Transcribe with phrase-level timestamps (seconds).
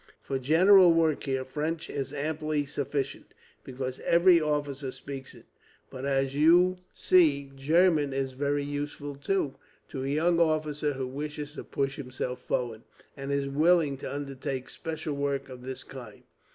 [0.23, 5.45] For general work here French is amply sufficient, because every officer speaks it;
[5.91, 9.53] but as you see, German is very useful, too,
[9.89, 12.81] to a young officer who wishes to push himself forward,
[13.15, 16.23] and is willing to undertake special work of this kind."